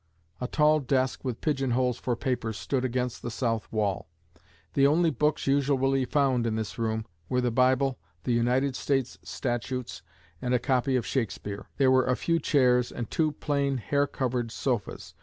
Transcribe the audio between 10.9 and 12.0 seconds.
of Shakespeare. There